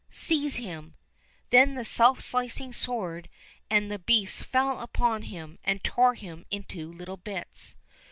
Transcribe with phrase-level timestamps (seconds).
[0.09, 0.95] Seize him!"
[1.51, 3.29] Then the self slicing sword
[3.69, 7.75] and the beasts fell upon him, and tore him into little bits.